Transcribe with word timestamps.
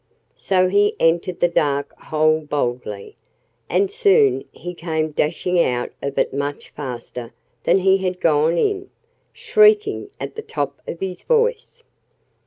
So 0.37 0.67
he 0.67 0.95
entered 0.99 1.41
the 1.41 1.47
dark 1.47 1.95
hole 1.99 2.39
boldly. 2.41 3.17
And 3.69 3.91
soon 3.91 4.45
he 4.51 4.73
came 4.73 5.11
dashing 5.11 5.59
out 5.63 5.91
of 6.01 6.17
it 6.17 6.33
much 6.33 6.71
faster 6.71 7.33
than 7.65 7.77
he 7.77 7.97
had 7.99 8.19
gone 8.19 8.57
in, 8.57 8.89
shrieking 9.31 10.09
at 10.19 10.33
the 10.33 10.41
top 10.41 10.81
of 10.87 11.01
his 11.01 11.21
voice. 11.21 11.83